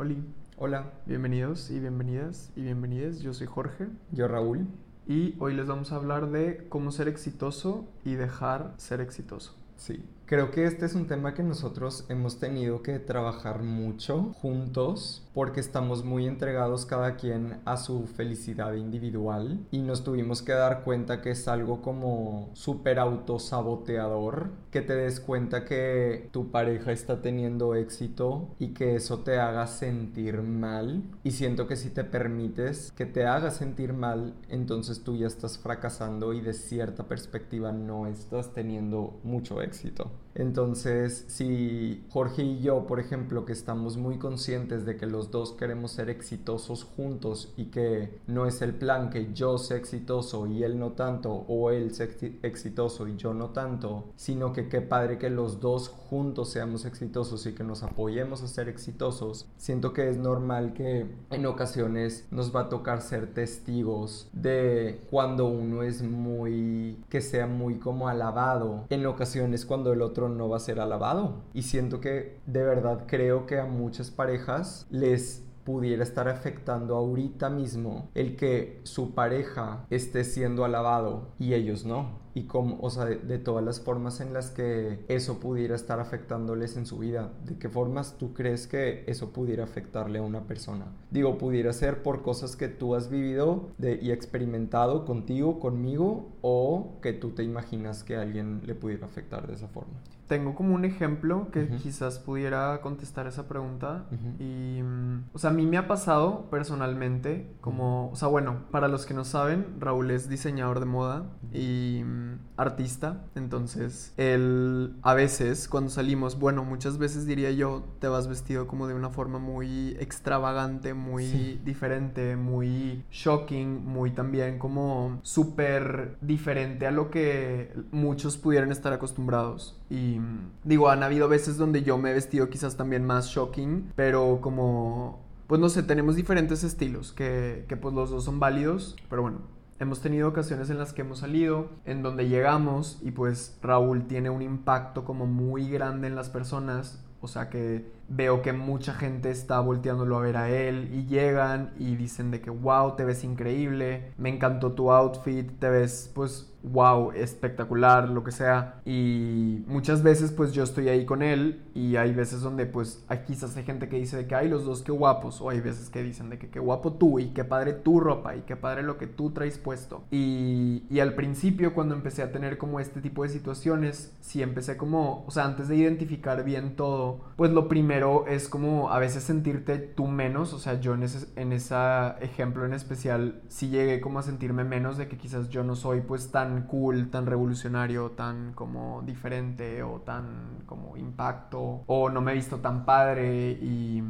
[0.00, 0.14] Hola.
[0.58, 0.92] Hola.
[1.06, 3.18] Bienvenidos y bienvenidas y bienvenidas.
[3.18, 3.88] Yo soy Jorge.
[4.12, 4.68] Yo Raúl.
[5.08, 9.56] Y hoy les vamos a hablar de cómo ser exitoso y dejar ser exitoso.
[9.76, 10.04] Sí.
[10.28, 15.60] Creo que este es un tema que nosotros hemos tenido que trabajar mucho juntos porque
[15.60, 21.22] estamos muy entregados cada quien a su felicidad individual y nos tuvimos que dar cuenta
[21.22, 27.74] que es algo como súper autosaboteador, que te des cuenta que tu pareja está teniendo
[27.74, 33.06] éxito y que eso te haga sentir mal y siento que si te permites que
[33.06, 38.52] te haga sentir mal, entonces tú ya estás fracasando y de cierta perspectiva no estás
[38.52, 40.10] teniendo mucho éxito.
[40.34, 45.52] Entonces, si Jorge y yo, por ejemplo, que estamos muy conscientes de que los dos
[45.52, 50.62] queremos ser exitosos juntos y que no es el plan que yo sea exitoso y
[50.62, 52.08] él no tanto, o él sea
[52.42, 57.44] exitoso y yo no tanto, sino que qué padre que los dos juntos seamos exitosos
[57.46, 62.54] y que nos apoyemos a ser exitosos, siento que es normal que en ocasiones nos
[62.54, 68.84] va a tocar ser testigos de cuando uno es muy, que sea muy como alabado,
[68.88, 71.42] en ocasiones cuando el otro no va a ser alabado.
[71.54, 77.50] Y siento que de verdad creo que a muchas parejas les pudiera estar afectando ahorita
[77.50, 83.04] mismo el que su pareja esté siendo alabado y ellos no y cómo, o sea,
[83.04, 87.34] de, todas las formas en las que eso pudiera estar afectándoles en su vida.
[87.44, 90.86] ¿De qué formas tú crees que eso pudiera afectarle a una persona?
[91.10, 96.92] Digo, pudiera ser por cosas que tú has vivido de, y experimentado contigo, conmigo, o
[97.02, 100.00] que tú te imaginas que alguien le pudiera afectar de esa forma.
[100.28, 104.06] Tengo como un ejemplo que quizás pudiera contestar esa pregunta.
[104.38, 108.88] Y, mm, o sea, a mí me ha pasado personalmente como, o sea, bueno, para
[108.88, 115.14] los que no saben, Raúl es diseñador de moda y mm, artista, entonces él a
[115.14, 119.38] veces cuando salimos, bueno, muchas veces diría yo, te vas vestido como de una forma
[119.38, 128.36] muy extravagante, muy diferente, muy shocking, muy también como súper diferente a lo que muchos
[128.36, 129.77] pudieran estar acostumbrados.
[129.90, 130.20] Y
[130.64, 135.26] digo, han habido veces donde yo me he vestido quizás también más shocking, pero como
[135.46, 139.38] pues no sé, tenemos diferentes estilos que, que, pues los dos son válidos, pero bueno,
[139.80, 144.28] Hemos tenido ocasiones en las que hemos salido, en donde llegamos y pues Raúl tiene
[144.28, 149.30] un impacto como muy grande en las personas, o sea que veo que mucha gente
[149.30, 153.24] está volteándolo a ver a él y llegan y dicen de que wow, te ves
[153.24, 158.80] increíble, me encantó tu outfit, te ves pues wow, espectacular, lo que sea.
[158.84, 163.56] Y muchas veces pues yo estoy ahí con él y hay veces donde pues quizás
[163.56, 166.02] hay gente que dice de que hay los dos qué guapos o hay veces que
[166.02, 168.98] dicen de que qué guapo tú y qué padre tu ropa y qué padre lo
[168.98, 170.04] que tú traes puesto.
[170.10, 174.76] Y, y al principio cuando empecé a tener como este tipo de situaciones, sí empecé
[174.76, 179.24] como, o sea, antes de identificar bien todo, pues lo primero es como a veces
[179.24, 181.74] sentirte tú menos, o sea, yo en ese, en ese
[182.20, 186.00] ejemplo en especial sí llegué como a sentirme menos de que quizás yo no soy
[186.00, 192.32] pues tan cool, tan revolucionario, tan como diferente o tan como impacto o no me
[192.32, 194.02] he visto tan padre y,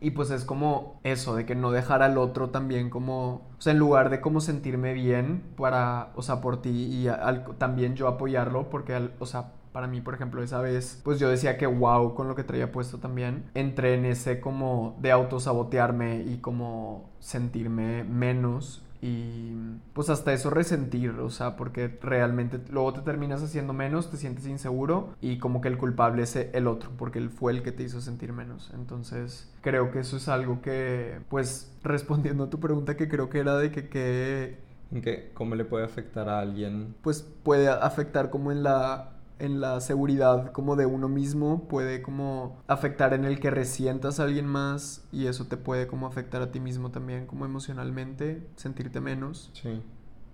[0.00, 3.72] y pues es como eso, de que no dejar al otro también como, o sea,
[3.72, 7.08] en lugar de como sentirme bien para, o sea, por ti y
[7.58, 11.58] también yo apoyarlo porque, o sea, para mí, por ejemplo, esa vez, pues yo decía
[11.58, 13.44] que wow con lo que traía puesto también.
[13.52, 19.52] Entré en ese como de autosabotearme y como sentirme menos y
[19.92, 24.46] pues hasta eso resentir, o sea, porque realmente luego te terminas haciendo menos, te sientes
[24.46, 27.82] inseguro y como que el culpable es el otro, porque él fue el que te
[27.82, 28.70] hizo sentir menos.
[28.72, 33.40] Entonces, creo que eso es algo que, pues, respondiendo a tu pregunta que creo que
[33.40, 34.64] era de que, que
[35.34, 36.94] ¿Cómo le puede afectar a alguien?
[37.02, 42.62] Pues puede afectar como en la en la seguridad como de uno mismo, puede como
[42.66, 46.50] afectar en el que resientas a alguien más y eso te puede como afectar a
[46.50, 49.50] ti mismo también como emocionalmente, sentirte menos.
[49.54, 49.82] Sí.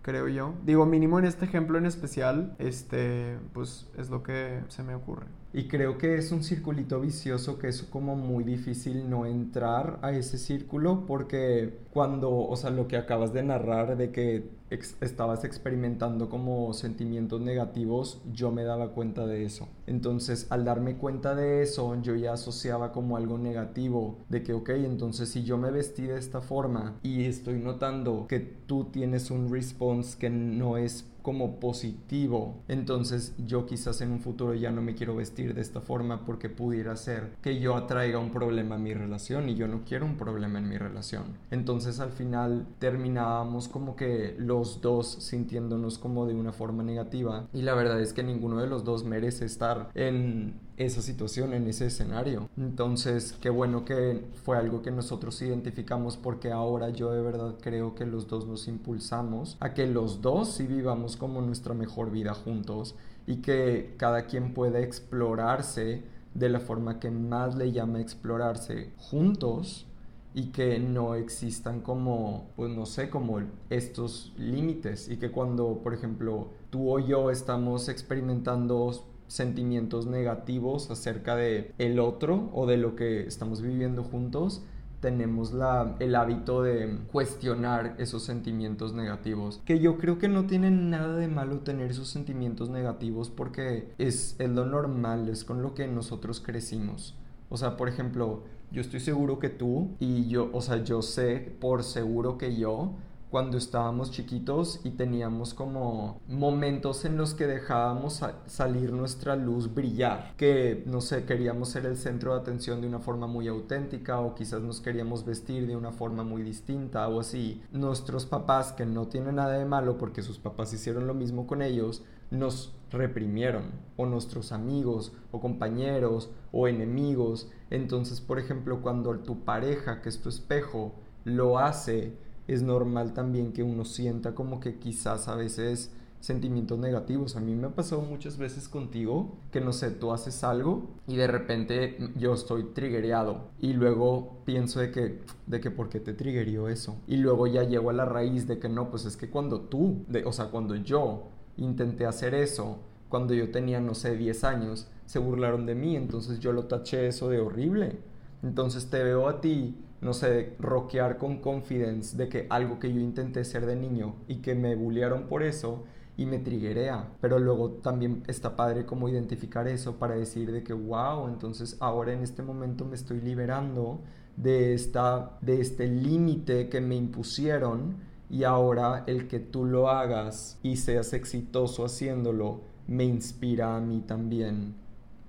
[0.02, 0.54] Creo yo.
[0.64, 5.26] Digo, mínimo en este ejemplo en especial, este, pues es lo que se me ocurre.
[5.54, 10.12] Y creo que es un circulito vicioso que es como muy difícil no entrar a
[10.12, 14.62] ese círculo porque cuando, o sea, lo que acabas de narrar de que
[15.00, 19.68] estabas experimentando como sentimientos negativos, yo me daba cuenta de eso.
[19.86, 24.70] Entonces, al darme cuenta de eso, yo ya asociaba como algo negativo, de que, ok,
[24.70, 29.52] entonces si yo me vestí de esta forma y estoy notando que tú tienes un
[29.52, 32.62] response que no es como positivo.
[32.68, 36.48] Entonces yo quizás en un futuro ya no me quiero vestir de esta forma porque
[36.48, 40.16] pudiera ser que yo atraiga un problema en mi relación y yo no quiero un
[40.16, 41.24] problema en mi relación.
[41.50, 47.62] Entonces al final terminábamos como que los dos sintiéndonos como de una forma negativa y
[47.62, 51.86] la verdad es que ninguno de los dos merece estar en esa situación, en ese
[51.86, 52.48] escenario.
[52.56, 57.94] Entonces, qué bueno que fue algo que nosotros identificamos porque ahora yo de verdad creo
[57.94, 62.34] que los dos nos impulsamos a que los dos sí vivamos como nuestra mejor vida
[62.34, 62.94] juntos
[63.26, 66.02] y que cada quien pueda explorarse
[66.34, 69.86] de la forma que más le llama explorarse juntos
[70.34, 75.92] y que no existan como, pues no sé, como estos límites y que cuando, por
[75.92, 82.96] ejemplo, tú o yo estamos experimentando sentimientos negativos acerca de el otro o de lo
[82.96, 84.62] que estamos viviendo juntos,
[85.02, 89.60] tenemos la, el hábito de cuestionar esos sentimientos negativos.
[89.64, 94.36] Que yo creo que no tiene nada de malo tener esos sentimientos negativos porque es,
[94.38, 97.16] es lo normal, es con lo que nosotros crecimos.
[97.48, 101.52] O sea, por ejemplo, yo estoy seguro que tú y yo, o sea, yo sé
[101.60, 102.94] por seguro que yo
[103.32, 110.34] cuando estábamos chiquitos y teníamos como momentos en los que dejábamos salir nuestra luz brillar,
[110.36, 114.34] que no sé, queríamos ser el centro de atención de una forma muy auténtica o
[114.34, 117.62] quizás nos queríamos vestir de una forma muy distinta o así.
[117.72, 121.62] Nuestros papás, que no tienen nada de malo porque sus papás hicieron lo mismo con
[121.62, 127.48] ellos, nos reprimieron, o nuestros amigos, o compañeros, o enemigos.
[127.70, 130.92] Entonces, por ejemplo, cuando tu pareja, que es tu espejo,
[131.24, 132.12] lo hace,
[132.48, 135.92] es normal también que uno sienta como que quizás a veces
[136.22, 137.36] sentimientos negativos.
[137.36, 141.16] A mí me ha pasado muchas veces contigo que no sé, tú haces algo y
[141.16, 146.14] de repente yo estoy triggereado y luego pienso de que, de que por qué te
[146.14, 146.96] triggerió eso.
[147.06, 150.04] Y luego ya llego a la raíz de que no, pues es que cuando tú,
[150.08, 152.78] de, o sea, cuando yo intenté hacer eso,
[153.08, 157.08] cuando yo tenía, no sé, 10 años, se burlaron de mí, entonces yo lo taché
[157.08, 157.98] eso de horrible.
[158.42, 163.00] Entonces te veo a ti no sé, rockear con confidence de que algo que yo
[163.00, 165.84] intenté ser de niño y que me bullearon por eso
[166.16, 167.08] y me triguea.
[167.20, 172.12] Pero luego también está padre como identificar eso para decir de que wow, entonces ahora
[172.12, 174.00] en este momento me estoy liberando
[174.36, 177.96] de esta de este límite que me impusieron
[178.28, 184.00] y ahora el que tú lo hagas y seas exitoso haciéndolo me inspira a mí
[184.00, 184.81] también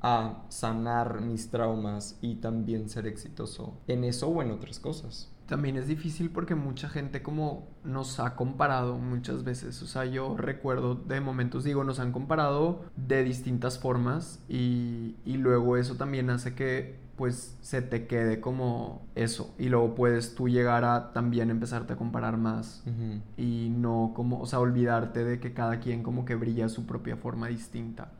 [0.03, 5.31] a sanar mis traumas y también ser exitoso en eso o en otras cosas.
[5.47, 10.37] También es difícil porque mucha gente como nos ha comparado muchas veces, o sea, yo
[10.37, 16.29] recuerdo de momentos, digo, nos han comparado de distintas formas y, y luego eso también
[16.29, 21.51] hace que pues se te quede como eso y luego puedes tú llegar a también
[21.51, 22.83] empezarte a comparar más
[23.37, 27.15] y no como, o sea, olvidarte de que cada quien como que brilla su propia
[27.15, 28.11] forma distinta.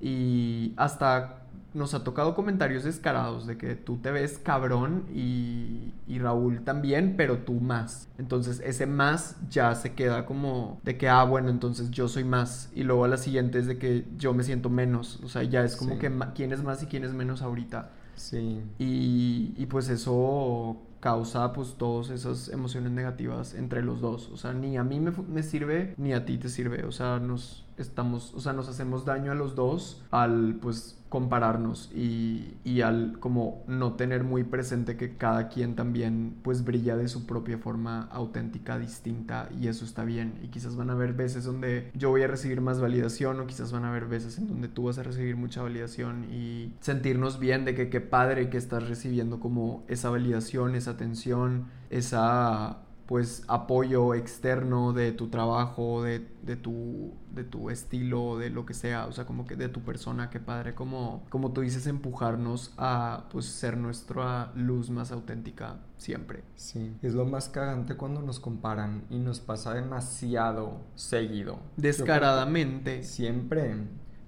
[0.00, 1.46] Y hasta
[1.76, 7.14] nos ha tocado comentarios descarados de que tú te ves cabrón y, y, Raúl también,
[7.16, 8.08] pero tú más.
[8.16, 12.70] Entonces ese más ya se queda como de que, ah, bueno, entonces yo soy más.
[12.74, 15.20] Y luego a la siguiente es de que yo me siento menos.
[15.22, 17.90] O sea, ya es como que quién es más y quién es menos ahorita.
[18.16, 18.62] Sí.
[18.78, 24.30] Y, y pues eso causa pues todas esas emociones negativas entre los dos.
[24.32, 26.84] O sea, ni a mí me, me sirve ni a ti te sirve.
[26.84, 31.90] O sea, nos estamos, o sea, nos hacemos daño a los dos al pues compararnos
[31.94, 37.08] y, y, al como no tener muy presente que cada quien también pues brilla de
[37.08, 40.38] su propia forma auténtica, distinta y eso está bien.
[40.42, 43.72] Y quizás van a haber veces donde yo voy a recibir más validación o quizás
[43.72, 47.64] van a haber veces en donde tú vas a recibir mucha validación y sentirnos bien
[47.64, 54.14] de que qué padre que estás recibiendo como esa validación, esa atención, esa pues apoyo
[54.14, 59.12] externo de tu trabajo, de, de, tu, de tu estilo, de lo que sea, o
[59.12, 63.46] sea, como que de tu persona, qué padre, como, como tú dices, empujarnos a pues
[63.46, 66.42] ser nuestra luz más auténtica siempre.
[66.56, 71.60] Sí, es lo más cagante cuando nos comparan y nos pasa demasiado seguido.
[71.76, 73.04] Descaradamente.
[73.04, 73.76] Siempre,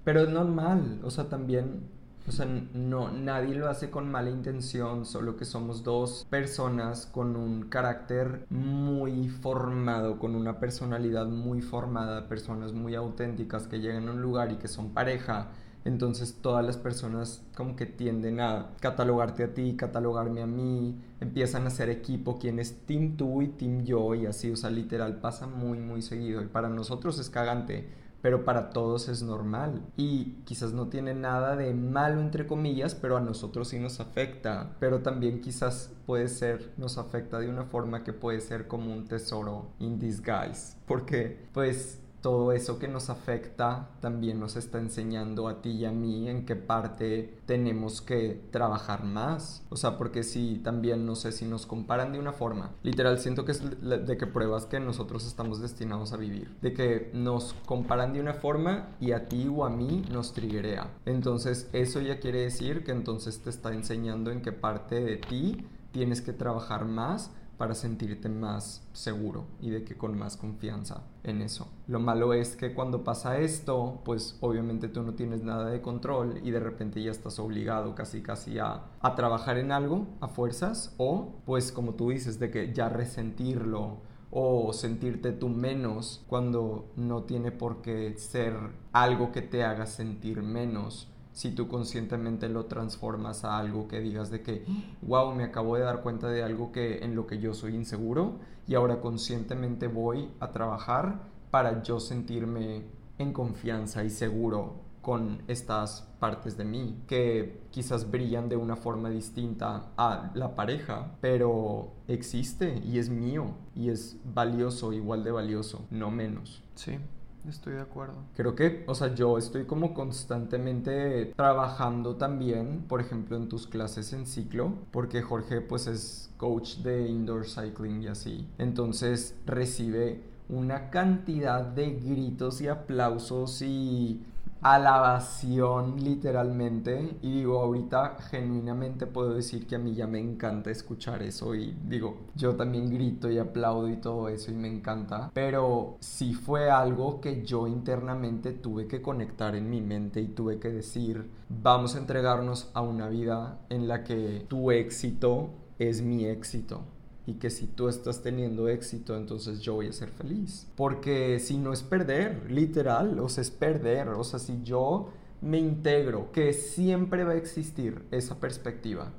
[0.05, 1.98] pero es normal, o sea, también
[2.29, 7.35] o sea, no, nadie lo hace con mala intención, solo que somos dos personas con
[7.35, 14.11] un carácter muy formado, con una personalidad muy formada, personas muy auténticas que llegan a
[14.11, 15.47] un lugar y que son pareja.
[15.85, 21.65] Entonces todas las personas como que tienden a catalogarte a ti, catalogarme a mí, empiezan
[21.65, 25.19] a ser equipo, quién es team tú y team yo y así, o sea, literal
[25.19, 27.89] pasa muy muy seguido y para nosotros es cagante
[28.21, 29.81] pero para todos es normal.
[29.97, 34.75] Y quizás no tiene nada de malo entre comillas, pero a nosotros sí nos afecta,
[34.79, 39.05] pero también quizás puede ser, nos afecta de una forma que puede ser como un
[39.05, 45.61] tesoro in disguise, porque pues todo eso que nos afecta también nos está enseñando a
[45.61, 49.63] ti y a mí en qué parte tenemos que trabajar más.
[49.69, 53.45] O sea, porque si también, no sé, si nos comparan de una forma, literal siento
[53.45, 56.55] que es de que pruebas que nosotros estamos destinados a vivir.
[56.61, 60.91] De que nos comparan de una forma y a ti o a mí nos triguea.
[61.05, 65.67] Entonces eso ya quiere decir que entonces te está enseñando en qué parte de ti
[65.91, 71.41] tienes que trabajar más para sentirte más seguro y de que con más confianza en
[71.41, 71.67] eso.
[71.87, 76.39] Lo malo es que cuando pasa esto, pues obviamente tú no tienes nada de control
[76.41, 80.95] y de repente ya estás obligado casi casi a, a trabajar en algo a fuerzas
[80.97, 83.97] o pues como tú dices de que ya resentirlo
[84.31, 88.55] o sentirte tú menos cuando no tiene por qué ser
[88.93, 94.29] algo que te haga sentir menos si tú conscientemente lo transformas a algo que digas
[94.29, 94.65] de que,
[95.01, 98.39] wow, me acabo de dar cuenta de algo que en lo que yo soy inseguro
[98.67, 102.83] y ahora conscientemente voy a trabajar para yo sentirme
[103.17, 109.09] en confianza y seguro con estas partes de mí que quizás brillan de una forma
[109.09, 115.87] distinta a la pareja, pero existe y es mío y es valioso, igual de valioso,
[115.89, 116.65] no menos.
[116.75, 116.99] Sí.
[117.47, 118.15] Estoy de acuerdo.
[118.35, 124.13] Creo que, o sea, yo estoy como constantemente trabajando también, por ejemplo, en tus clases
[124.13, 128.47] en ciclo, porque Jorge pues es coach de indoor cycling y así.
[128.57, 134.21] Entonces recibe una cantidad de gritos y aplausos y
[134.61, 137.17] alabación literalmente.
[137.21, 141.75] Y digo ahorita genuinamente puedo decir que a mí ya me encanta escuchar eso y
[141.85, 145.31] digo yo también grito y aplaudo y todo eso y me encanta.
[145.33, 150.59] Pero sí fue algo que yo internamente tuve que conectar en mi mente y tuve
[150.59, 155.49] que decir vamos a entregarnos a una vida en la que tu éxito
[155.79, 156.83] es mi éxito
[157.29, 160.67] y que si tú estás teniendo éxito, entonces yo voy a ser feliz.
[160.75, 164.09] Porque si no es perder, literal, o sea, es perder.
[164.09, 165.09] O sea, si yo
[165.39, 169.11] me integro, que siempre va a existir esa perspectiva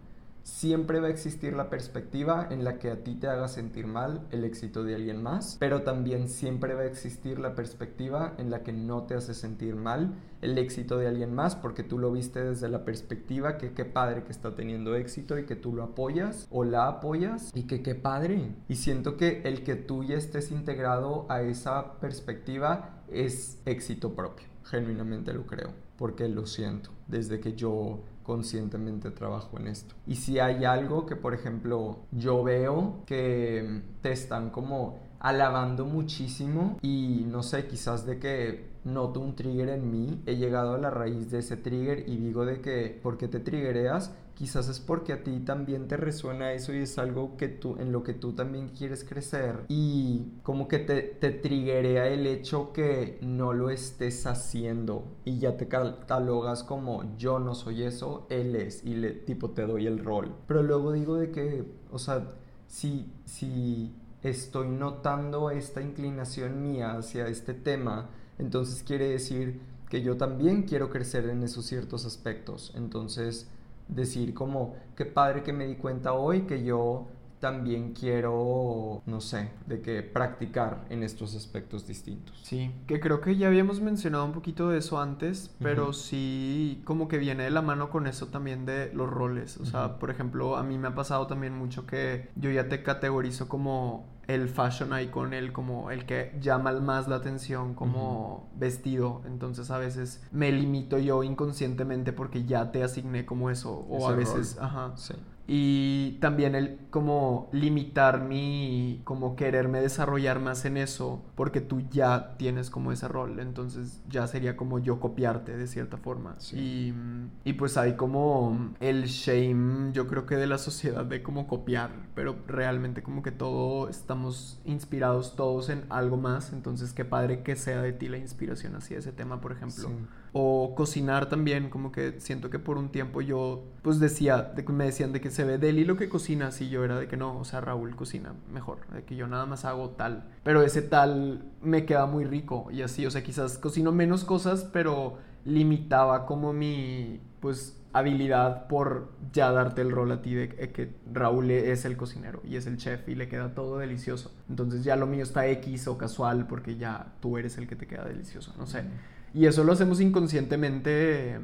[0.51, 4.27] siempre va a existir la perspectiva en la que a ti te haga sentir mal
[4.33, 8.63] el éxito de alguien más, pero también siempre va a existir la perspectiva en la
[8.63, 12.43] que no te hace sentir mal el éxito de alguien más porque tú lo viste
[12.43, 16.49] desde la perspectiva que qué padre que está teniendo éxito y que tú lo apoyas
[16.51, 18.53] o la apoyas y que qué padre.
[18.69, 24.47] Y siento que el que tú ya estés integrado a esa perspectiva es éxito propio,
[24.65, 29.97] genuinamente lo creo, porque lo siento, desde que yo conscientemente trabajo en esto.
[30.07, 36.79] Y si hay algo que, por ejemplo, yo veo que te están como alabando muchísimo
[36.81, 40.91] y no sé, quizás de que noto un trigger en mí, he llegado a la
[40.91, 44.15] raíz de ese trigger y digo de que, ¿por qué te triggereas?
[44.41, 47.93] Quizás es porque a ti también te resuena eso y es algo que tú, en
[47.93, 53.19] lo que tú también quieres crecer y como que te, te triggerea el hecho que
[53.21, 58.83] no lo estés haciendo y ya te catalogas como yo no soy eso, él es
[58.83, 60.35] y le tipo te doy el rol.
[60.47, 62.27] Pero luego digo de que, o sea,
[62.67, 70.17] si, si estoy notando esta inclinación mía hacia este tema, entonces quiere decir que yo
[70.17, 72.73] también quiero crecer en esos ciertos aspectos.
[72.75, 73.51] Entonces,
[73.95, 77.09] decir como, qué padre que me di cuenta hoy que yo
[77.41, 82.39] también quiero, no sé, de que practicar en estos aspectos distintos.
[82.43, 87.09] Sí, que creo que ya habíamos mencionado un poquito de eso antes, pero sí como
[87.09, 89.57] que viene de la mano con eso también de los roles.
[89.57, 92.83] O sea, por ejemplo, a mí me ha pasado también mucho que yo ya te
[92.83, 99.23] categorizo como el fashion icon, el como el que llama más la atención como vestido.
[99.27, 103.87] Entonces a veces me limito yo inconscientemente porque ya te asigné como eso.
[103.89, 104.93] O a veces, ajá.
[104.97, 105.15] Sí
[105.53, 112.37] y también el como limitar mi como quererme desarrollar más en eso porque tú ya
[112.37, 116.37] tienes como ese rol entonces ya sería como yo copiarte de cierta forma.
[116.53, 116.95] Y,
[117.43, 121.91] y, pues hay como el shame yo creo que de la sociedad de como copiar
[122.15, 127.57] pero realmente como que todos estamos inspirados todos en algo más entonces qué padre que
[127.57, 129.91] sea de ti la inspiración hacia ese tema por ejemplo.
[130.33, 134.85] O cocinar también, como que siento que por un tiempo yo pues decía, de, me
[134.85, 137.39] decían de que se ve Deli lo que cocina, y yo era de que no,
[137.39, 141.51] o sea, Raúl cocina mejor, de que yo nada más hago tal, pero ese tal
[141.63, 145.17] me queda muy rico y así, o sea, quizás cocino menos cosas, pero
[145.47, 151.51] limitaba como mi pues habilidad por ya darte el rol a ti de que Raúl
[151.51, 154.35] es el cocinero y es el chef y le queda todo delicioso.
[154.51, 157.87] Entonces ya lo mío está X o casual porque ya tú eres el que te
[157.87, 158.85] queda delicioso, no sé.
[159.33, 161.41] Y eso lo hacemos inconscientemente,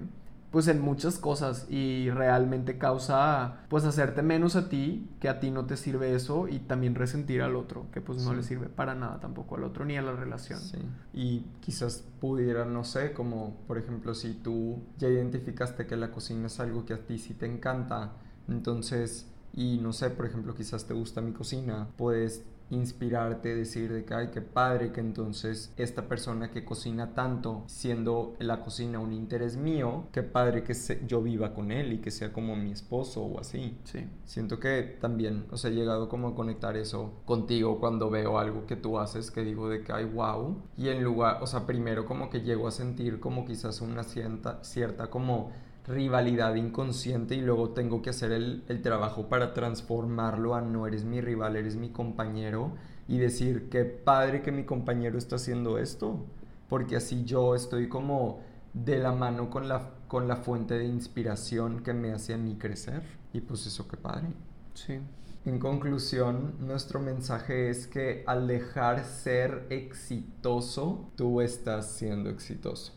[0.56, 5.50] pues en muchas cosas y realmente causa pues hacerte menos a ti, que a ti
[5.50, 8.94] no te sirve eso y también resentir al otro, que pues no le sirve para
[8.94, 10.58] nada tampoco al otro ni a la relación.
[10.58, 10.78] Sí.
[11.12, 16.46] Y quizás pudiera, no sé, como por ejemplo si tú ya identificaste que la cocina
[16.46, 18.14] es algo que a ti sí te encanta,
[18.48, 24.04] entonces y no sé, por ejemplo, quizás te gusta mi cocina, puedes inspirarte, decir de
[24.04, 29.12] que, ay, qué padre que entonces esta persona que cocina tanto, siendo la cocina un
[29.12, 30.75] interés mío, qué padre que
[31.06, 33.78] yo viva con él y que sea como mi esposo o así.
[33.85, 34.06] Sí.
[34.25, 38.66] Siento que también, o sea, he llegado como a conectar eso contigo cuando veo algo
[38.66, 40.56] que tú haces que digo de que, ay, wow.
[40.76, 44.62] Y en lugar, o sea, primero como que llego a sentir como quizás una cierta,
[44.64, 45.52] cierta como
[45.86, 51.20] rivalidad inconsciente y luego tengo que hacer el, trabajo para transformarlo a no eres mi
[51.20, 52.72] rival, eres mi compañero
[53.08, 56.24] y decir qué padre que mi compañero está haciendo esto,
[56.68, 58.40] porque así yo estoy como
[58.74, 62.56] de la mano con la, con la fuente de inspiración que me hace a mí
[62.56, 63.02] crecer
[63.32, 64.26] y pues eso qué padre.
[64.74, 64.98] Sí.
[65.44, 72.92] En conclusión, nuestro mensaje es que al dejar ser exitoso, tú estás siendo exitoso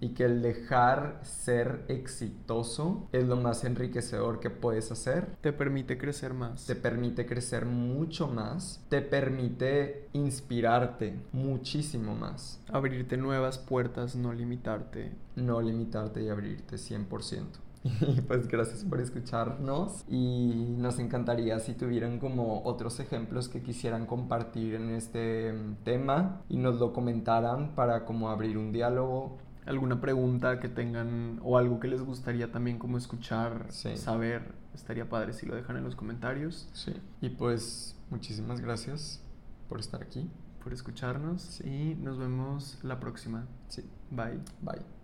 [0.00, 5.36] y que el dejar ser exitoso es lo más enriquecedor que puedes hacer.
[5.40, 6.66] Te permite crecer más.
[6.66, 8.84] Te permite crecer mucho más.
[8.88, 12.60] Te permite inspirarte muchísimo más.
[12.68, 15.12] Abrirte nuevas puertas, no limitarte.
[15.36, 17.44] No limitarte y abrirte 100%.
[18.00, 24.06] Y pues gracias por escucharnos y nos encantaría si tuvieran como otros ejemplos que quisieran
[24.06, 30.60] compartir en este tema y nos lo comentaran para como abrir un diálogo alguna pregunta
[30.60, 35.54] que tengan o algo que les gustaría también como escuchar, saber, estaría padre si lo
[35.54, 36.68] dejan en los comentarios.
[36.72, 36.94] Sí.
[37.20, 39.22] Y pues muchísimas gracias
[39.68, 40.30] por estar aquí.
[40.62, 43.46] Por escucharnos y nos vemos la próxima.
[43.68, 43.84] Sí.
[44.10, 44.40] Bye.
[44.62, 44.97] Bye.